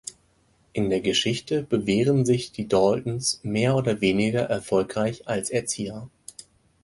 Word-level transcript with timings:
In 0.73 0.89
der 0.89 0.99
Geschichte 0.99 1.61
bewähren 1.61 2.25
sich 2.25 2.51
die 2.51 2.67
Daltons 2.67 3.39
mehr 3.43 3.75
oder 3.75 4.01
weniger 4.01 4.39
erfolgreich 4.41 5.27
als 5.27 5.51
Erzieher. 5.51 6.09